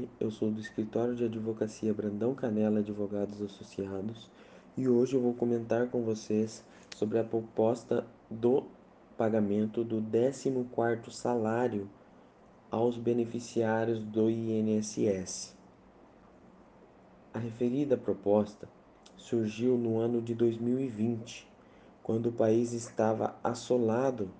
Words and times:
Godoy, 0.00 0.08
eu 0.18 0.30
sou 0.30 0.50
do 0.50 0.60
escritório 0.60 1.14
de 1.14 1.24
advocacia 1.24 1.92
Brandão 1.92 2.34
Canela 2.34 2.80
Advogados 2.80 3.42
Associados 3.42 4.30
e 4.76 4.88
hoje 4.88 5.14
eu 5.14 5.20
vou 5.20 5.34
comentar 5.34 5.88
com 5.88 6.02
vocês 6.02 6.64
sobre 6.96 7.18
a 7.18 7.24
proposta 7.24 8.06
do 8.30 8.64
pagamento 9.16 9.84
do 9.84 10.00
14º 10.00 11.10
salário 11.10 11.88
aos 12.70 12.96
beneficiários 12.96 14.02
do 14.02 14.30
INSS. 14.30 15.56
A 17.34 17.38
referida 17.38 17.96
proposta 17.96 18.68
surgiu 19.16 19.76
no 19.76 19.98
ano 19.98 20.22
de 20.22 20.34
2020, 20.34 21.48
quando 22.02 22.26
o 22.26 22.32
país 22.32 22.72
estava 22.72 23.36
assolado 23.42 24.30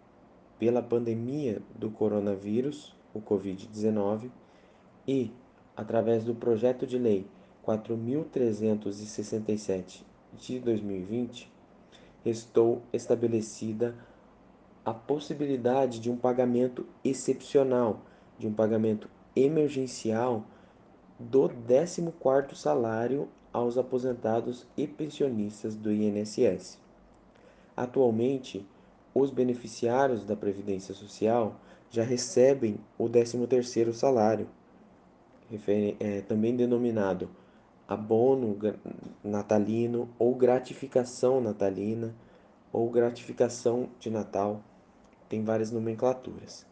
pela 0.58 0.83
pandemia 0.83 1.61
do 1.74 1.91
coronavírus 1.91 2.95
o 3.12 3.20
Covid-19 3.20 4.30
e, 5.06 5.33
através 5.80 6.23
do 6.25 6.34
projeto 6.34 6.87
de 6.87 6.98
lei 6.98 7.27
4.367 7.66 10.03
de 10.34 10.61
2020, 10.61 11.50
restou 12.22 12.83
estabelecida 12.92 13.95
a 14.84 14.92
possibilidade 14.92 15.98
de 15.98 16.11
um 16.11 16.19
pagamento 16.19 16.84
excepcional, 17.03 18.03
de 18.39 18.47
um 18.47 18.53
pagamento 18.53 19.09
emergencial 19.34 20.45
do 21.19 21.48
14º 21.48 22.55
salário 22.55 23.27
aos 23.50 23.78
aposentados 23.78 24.67
e 24.77 24.87
pensionistas 24.87 25.75
do 25.75 25.91
INSS. 25.91 26.78
Atualmente, 27.75 28.67
os 29.15 29.31
beneficiários 29.31 30.25
da 30.25 30.37
Previdência 30.37 30.94
Social 30.94 31.59
já 31.89 32.03
recebem 32.03 32.77
o 32.98 33.09
13º 33.09 33.94
salário, 33.94 34.47
é, 35.98 36.20
também 36.23 36.55
denominado 36.55 37.29
abono 37.89 38.56
natalino 39.25 40.09
ou 40.19 40.34
gratificação 40.34 41.41
natalina 41.41 42.15
ou 42.73 42.89
gratificação 42.89 43.89
de 43.98 44.11
Natal, 44.11 44.62
tem 45.28 45.43
várias 45.43 45.73
nomenclaturas. 45.73 46.65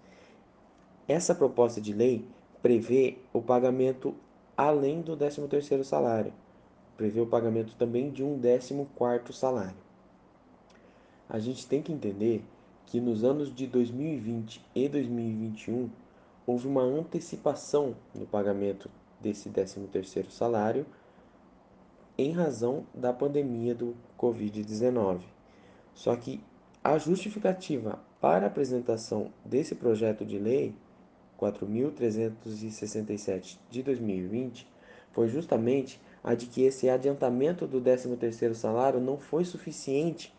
Essa 1.09 1.35
proposta 1.35 1.81
de 1.81 1.93
lei 1.93 2.25
prevê 2.63 3.19
o 3.33 3.43
pagamento 3.43 4.15
além 4.57 5.01
do 5.01 5.17
13º 5.17 5.83
salário, 5.83 6.33
prevê 6.97 7.21
o 7.21 7.27
pagamento 7.27 7.75
também 7.77 8.11
de 8.11 8.23
um 8.23 8.39
14º 8.39 9.33
salário. 9.33 9.89
A 11.29 11.39
gente 11.39 11.67
tem 11.67 11.83
que 11.83 11.93
entender 11.93 12.45
que 12.87 13.01
nos 13.01 13.23
anos 13.23 13.55
de 13.55 13.67
2020 13.67 14.65
e 14.75 14.89
2021 14.89 15.91
houve 16.49 16.67
uma 16.67 16.83
antecipação 16.83 17.95
no 18.15 18.27
pagamento 18.27 18.91
desse 19.21 19.51
13º 19.51 20.31
salário 20.31 20.87
em 22.17 22.33
razão 22.33 22.87
da 22.95 23.13
pandemia 23.13 23.75
do 23.75 23.95
COVID-19. 24.19 25.21
Só 25.93 26.17
que 26.17 26.41
a 26.83 26.97
justificativa 26.97 27.99
para 28.19 28.47
a 28.47 28.49
apresentação 28.49 29.31
desse 29.45 29.75
projeto 29.75 30.25
de 30.25 30.39
lei 30.39 30.75
4367 31.37 33.61
de 33.69 33.83
2020 33.83 34.67
foi 35.13 35.29
justamente 35.29 36.01
a 36.25 36.35
de 36.35 36.47
que 36.47 36.63
esse 36.63 36.89
adiantamento 36.89 37.67
do 37.67 37.79
13º 37.79 38.55
salário 38.55 38.99
não 38.99 39.19
foi 39.19 39.45
suficiente 39.45 40.35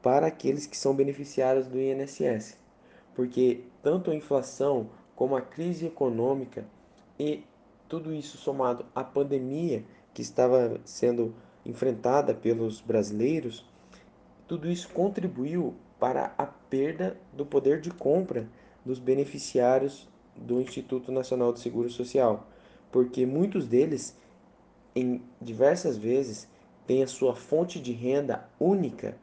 para 0.00 0.28
aqueles 0.28 0.66
que 0.66 0.76
são 0.76 0.94
beneficiários 0.94 1.66
do 1.66 1.80
INSS, 1.80 2.56
porque 3.12 3.64
tanto 3.82 4.12
a 4.12 4.14
inflação 4.14 4.88
como 5.18 5.34
a 5.34 5.40
crise 5.40 5.84
econômica 5.84 6.64
e 7.18 7.42
tudo 7.88 8.14
isso 8.14 8.38
somado 8.38 8.86
à 8.94 9.02
pandemia 9.02 9.84
que 10.14 10.22
estava 10.22 10.80
sendo 10.84 11.34
enfrentada 11.66 12.32
pelos 12.32 12.80
brasileiros, 12.80 13.64
tudo 14.46 14.70
isso 14.70 14.88
contribuiu 14.90 15.74
para 15.98 16.32
a 16.38 16.46
perda 16.46 17.16
do 17.32 17.44
poder 17.44 17.80
de 17.80 17.90
compra 17.90 18.48
dos 18.84 19.00
beneficiários 19.00 20.08
do 20.36 20.60
Instituto 20.60 21.10
Nacional 21.10 21.52
do 21.52 21.58
Seguro 21.58 21.90
Social, 21.90 22.46
porque 22.92 23.26
muitos 23.26 23.66
deles, 23.66 24.16
em 24.94 25.20
diversas 25.42 25.96
vezes, 25.96 26.46
têm 26.86 27.02
a 27.02 27.08
sua 27.08 27.34
fonte 27.34 27.80
de 27.80 27.90
renda 27.90 28.48
única 28.60 29.16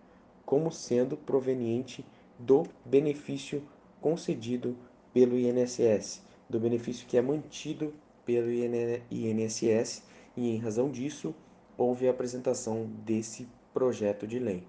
como 0.46 0.74
sendo 0.74 1.16
proveniente 1.16 2.06
do 2.38 2.64
benefício 2.84 3.64
concedido 4.02 4.76
pelo 5.16 5.40
INSS, 5.40 6.22
do 6.50 6.60
benefício 6.60 7.08
que 7.08 7.18
é 7.18 7.22
mantido 7.22 7.94
pelo 8.26 8.52
INSS, 8.52 10.04
e 10.36 10.54
em 10.54 10.58
razão 10.58 10.92
disso 10.92 11.34
houve 11.78 12.06
a 12.06 12.12
apresentação 12.12 12.86
desse 13.06 13.48
projeto 13.74 14.28
de 14.28 14.40
lei. 14.40 14.68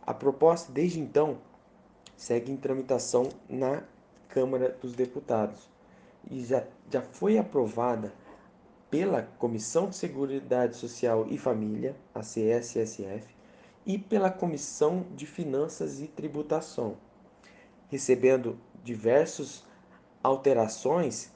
A 0.00 0.14
proposta, 0.14 0.72
desde 0.72 0.98
então, 0.98 1.36
segue 2.16 2.50
em 2.50 2.56
tramitação 2.56 3.28
na 3.50 3.84
Câmara 4.28 4.70
dos 4.80 4.94
Deputados 4.94 5.68
e 6.30 6.42
já, 6.42 6.64
já 6.90 7.02
foi 7.02 7.36
aprovada 7.36 8.14
pela 8.90 9.24
Comissão 9.38 9.90
de 9.90 9.96
Seguridade 9.96 10.76
Social 10.76 11.26
e 11.28 11.36
Família, 11.36 11.94
a 12.14 12.20
CSSF, 12.20 13.26
e 13.84 13.98
pela 13.98 14.30
Comissão 14.30 15.04
de 15.14 15.26
Finanças 15.26 16.00
e 16.00 16.06
Tributação, 16.06 16.96
recebendo 17.90 18.58
diversas 18.86 19.64
alterações 20.22 21.32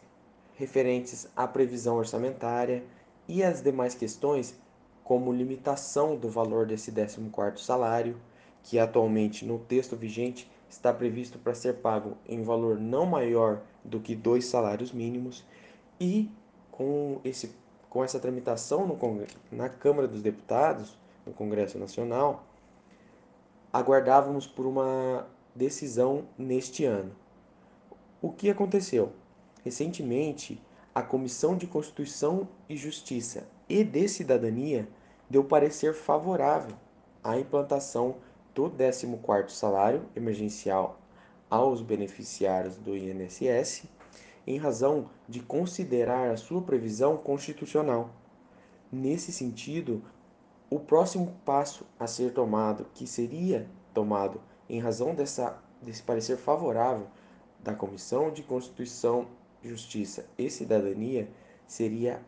referentes 0.55 1.27
à 1.34 1.49
previsão 1.49 1.97
orçamentária 1.97 2.84
e 3.27 3.43
às 3.43 3.61
demais 3.61 3.93
questões, 3.93 4.55
como 5.03 5.33
limitação 5.33 6.16
do 6.16 6.31
valor 6.31 6.65
desse 6.65 6.93
14º 6.93 7.59
salário, 7.59 8.16
que 8.62 8.78
atualmente 8.78 9.44
no 9.44 9.59
texto 9.59 9.97
vigente 9.97 10.49
está 10.69 10.93
previsto 10.93 11.41
para 11.41 11.53
ser 11.53 11.78
pago 11.78 12.16
em 12.25 12.44
valor 12.44 12.78
não 12.78 13.05
maior 13.05 13.62
do 13.84 13.99
que 13.99 14.15
dois 14.15 14.44
salários 14.44 14.93
mínimos, 14.93 15.44
e 15.99 16.31
com, 16.71 17.21
esse, 17.25 17.53
com 17.88 18.05
essa 18.05 18.21
tramitação 18.21 18.87
no, 18.87 18.97
na 19.50 19.69
Câmara 19.69 20.06
dos 20.06 20.22
Deputados, 20.22 20.97
no 21.27 21.32
Congresso 21.32 21.78
Nacional, 21.78 22.44
aguardávamos 23.72 24.47
por 24.47 24.67
uma 24.67 25.27
decisão 25.53 26.28
neste 26.38 26.84
ano. 26.84 27.11
O 28.22 28.31
que 28.31 28.50
aconteceu? 28.50 29.14
Recentemente, 29.64 30.62
a 30.94 31.00
Comissão 31.00 31.56
de 31.56 31.66
Constituição 31.66 32.47
e 32.69 32.76
Justiça 32.76 33.48
e 33.66 33.82
de 33.82 34.08
Cidadania 34.08 34.86
deu 35.31 35.42
parecer 35.42 35.94
favorável 35.94 36.76
à 37.25 37.38
implantação 37.38 38.16
do 38.54 38.70
14º 38.70 39.48
salário 39.48 40.04
emergencial 40.14 41.00
aos 41.48 41.81
beneficiários 41.81 42.76
do 42.76 42.94
INSS, 42.94 43.84
em 44.47 44.58
razão 44.58 45.08
de 45.26 45.41
considerar 45.41 46.31
a 46.31 46.37
sua 46.37 46.61
previsão 46.61 47.16
constitucional. 47.16 48.11
Nesse 48.93 49.32
sentido, 49.32 50.02
o 50.69 50.78
próximo 50.78 51.34
passo 51.43 51.87
a 51.99 52.06
ser 52.06 52.34
tomado, 52.34 52.84
que 52.93 53.06
seria 53.06 53.66
tomado 53.94 54.43
em 54.69 54.78
razão 54.78 55.14
dessa, 55.14 55.58
desse 55.81 56.02
parecer 56.02 56.37
favorável 56.37 57.06
da 57.62 57.75
Comissão 57.75 58.31
de 58.31 58.43
Constituição, 58.43 59.27
Justiça 59.62 60.25
e 60.39 60.51
Cidadania, 60.51 61.29
seria 61.67 62.21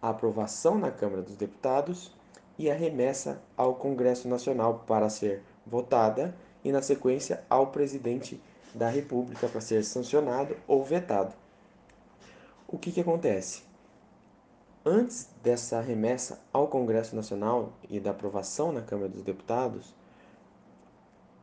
a 0.00 0.10
aprovação 0.10 0.78
na 0.78 0.90
Câmara 0.90 1.22
dos 1.22 1.36
Deputados 1.36 2.12
e 2.58 2.70
a 2.70 2.74
remessa 2.74 3.42
ao 3.56 3.74
Congresso 3.74 4.28
Nacional 4.28 4.84
para 4.86 5.08
ser 5.08 5.42
votada 5.66 6.34
e, 6.64 6.72
na 6.72 6.82
sequência, 6.82 7.42
ao 7.48 7.68
presidente 7.68 8.40
da 8.74 8.88
República 8.88 9.48
para 9.48 9.60
ser 9.60 9.84
sancionado 9.84 10.56
ou 10.66 10.84
vetado. 10.84 11.34
O 12.66 12.78
que, 12.78 12.90
que 12.90 13.00
acontece? 13.00 13.62
Antes 14.84 15.28
dessa 15.42 15.80
remessa 15.80 16.40
ao 16.52 16.68
Congresso 16.68 17.16
Nacional 17.16 17.72
e 17.88 17.98
da 17.98 18.10
aprovação 18.10 18.72
na 18.72 18.82
Câmara 18.82 19.08
dos 19.08 19.22
Deputados, 19.22 19.94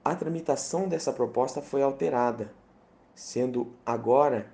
a 0.03 0.15
tramitação 0.15 0.87
dessa 0.87 1.13
proposta 1.13 1.61
foi 1.61 1.81
alterada, 1.81 2.51
sendo 3.15 3.73
agora 3.85 4.51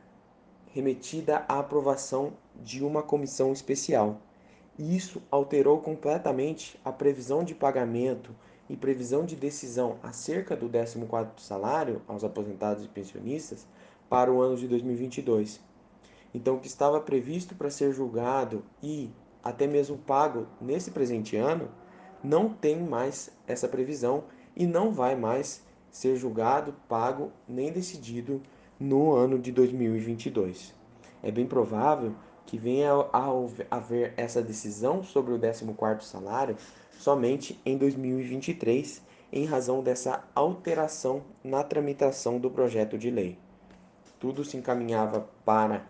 remetida 0.68 1.46
à 1.48 1.60
aprovação 1.60 2.34
de 2.56 2.84
uma 2.84 3.02
comissão 3.02 3.52
especial. 3.52 4.22
Isso 4.78 5.22
alterou 5.32 5.80
completamente 5.80 6.80
a 6.86 6.92
previsão 6.92 7.44
de 7.44 7.56
pagamento 7.56 8.36
e 8.70 8.76
previsão 8.76 9.26
de 9.26 9.36
decisão 9.36 9.98
acerca 10.04 10.56
do 10.56 10.70
14º 10.70 11.40
salário 11.40 12.02
aos 12.08 12.24
aposentados 12.24 12.84
e 12.84 12.88
pensionistas 12.88 13.66
para 14.10 14.32
o 14.32 14.42
ano 14.42 14.56
de 14.56 14.68
2022. 14.68 15.60
Então, 16.34 16.56
o 16.56 16.60
que 16.60 16.68
estava 16.68 17.00
previsto 17.00 17.56
para 17.56 17.70
ser 17.70 17.92
julgado 17.94 18.64
e 18.84 19.10
até 19.48 19.66
mesmo 19.66 19.98
pago 19.98 20.46
nesse 20.60 20.92
presente 20.92 21.38
ano, 21.38 21.70
não 22.24 22.50
tem 22.50 22.78
mais 22.82 23.30
essa 23.48 23.68
previsão 23.68 24.26
e 24.56 24.66
não 24.66 24.92
vai 24.92 25.16
mais 25.16 25.64
ser 25.98 26.16
julgado, 26.16 26.76
pago 26.88 27.32
nem 27.48 27.72
decidido 27.72 28.40
no 28.80 29.14
ano 29.16 29.40
de 29.40 29.52
2022. 29.52 30.76
É 31.24 31.32
bem 31.32 31.48
provável 31.48 32.14
que 32.46 32.56
venha 32.56 32.92
a 33.12 33.28
haver 33.72 34.14
essa 34.16 34.40
decisão 34.42 35.02
sobre 35.04 35.34
o 35.34 35.40
14º 35.40 36.02
salário 36.02 36.56
somente 37.00 37.60
em 37.66 37.78
2023, 37.78 39.02
em 39.34 39.46
razão 39.46 39.82
dessa 39.82 40.24
alteração 40.36 41.24
na 41.44 41.64
tramitação 41.64 42.38
do 42.38 42.52
projeto 42.52 42.96
de 42.96 43.10
lei. 43.10 43.40
Tudo 44.20 44.46
se 44.46 44.56
encaminhava 44.56 45.28
para 45.44 45.88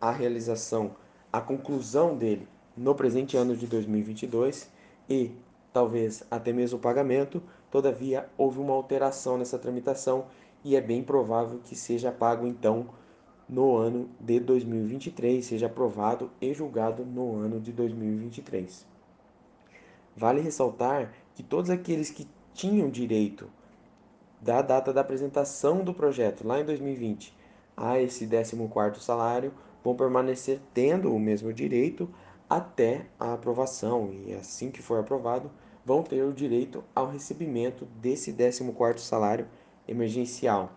a 0.00 0.10
realização, 0.10 0.96
a 1.30 1.42
conclusão 1.42 2.16
dele 2.16 2.48
no 2.74 2.94
presente 2.94 3.36
ano 3.36 3.54
de 3.54 3.66
2022 3.66 4.70
e 5.10 5.32
talvez 5.76 6.22
até 6.30 6.54
mesmo 6.54 6.78
o 6.78 6.80
pagamento, 6.80 7.42
todavia 7.70 8.30
houve 8.38 8.58
uma 8.58 8.72
alteração 8.72 9.36
nessa 9.36 9.58
tramitação 9.58 10.24
e 10.64 10.74
é 10.74 10.80
bem 10.80 11.02
provável 11.02 11.60
que 11.62 11.76
seja 11.76 12.10
pago 12.10 12.46
então 12.46 12.88
no 13.46 13.76
ano 13.76 14.08
de 14.18 14.40
2023, 14.40 15.44
seja 15.44 15.66
aprovado 15.66 16.30
e 16.40 16.54
julgado 16.54 17.04
no 17.04 17.36
ano 17.36 17.60
de 17.60 17.72
2023. 17.72 18.86
Vale 20.16 20.40
ressaltar 20.40 21.12
que 21.34 21.42
todos 21.42 21.68
aqueles 21.68 22.08
que 22.08 22.26
tinham 22.54 22.88
direito 22.88 23.46
da 24.40 24.62
data 24.62 24.94
da 24.94 25.02
apresentação 25.02 25.84
do 25.84 25.92
projeto 25.92 26.46
lá 26.48 26.58
em 26.58 26.64
2020 26.64 27.36
a 27.76 28.00
esse 28.00 28.26
14º 28.26 28.96
salário 28.96 29.52
vão 29.84 29.94
permanecer 29.94 30.58
tendo 30.72 31.14
o 31.14 31.20
mesmo 31.20 31.52
direito 31.52 32.08
até 32.48 33.04
a 33.20 33.34
aprovação 33.34 34.10
e 34.10 34.32
assim 34.32 34.70
que 34.70 34.80
for 34.80 34.98
aprovado 34.98 35.50
vão 35.86 36.02
ter 36.02 36.24
o 36.24 36.32
direito 36.32 36.82
ao 36.92 37.08
recebimento 37.08 37.84
desse 38.02 38.32
14º 38.32 38.98
salário 38.98 39.46
emergencial, 39.86 40.72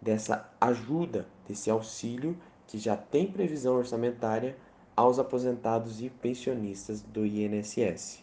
dessa 0.00 0.48
ajuda, 0.60 1.26
desse 1.48 1.68
auxílio 1.68 2.38
que 2.68 2.78
já 2.78 2.96
tem 2.96 3.26
previsão 3.26 3.74
orçamentária 3.74 4.56
aos 4.96 5.18
aposentados 5.18 6.00
e 6.00 6.08
pensionistas 6.08 7.02
do 7.02 7.26
INSS. 7.26 8.22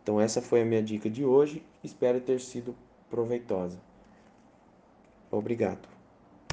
Então 0.00 0.20
essa 0.20 0.40
foi 0.40 0.62
a 0.62 0.64
minha 0.64 0.82
dica 0.82 1.10
de 1.10 1.24
hoje, 1.24 1.60
espero 1.82 2.20
ter 2.20 2.40
sido 2.40 2.76
proveitosa. 3.10 3.80
Obrigado. 5.28 5.95